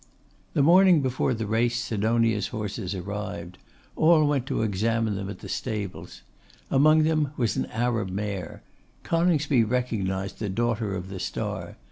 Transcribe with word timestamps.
The 0.55 0.63
morning 0.63 1.01
before 1.03 1.35
the 1.35 1.45
race 1.45 1.79
Sidonia's 1.79 2.47
horses 2.47 2.95
arrived. 2.95 3.59
All 3.95 4.25
went 4.25 4.47
to 4.47 4.63
examine 4.63 5.13
them 5.15 5.29
at 5.29 5.41
the 5.41 5.47
stables. 5.47 6.23
Among 6.71 7.03
them 7.03 7.33
was 7.37 7.55
an 7.55 7.67
Arab 7.67 8.09
mare. 8.09 8.63
Coningsby 9.03 9.63
recognised 9.63 10.39
the 10.39 10.49
Daughter 10.49 10.95
of 10.95 11.09
the 11.09 11.19
Star. 11.19 11.77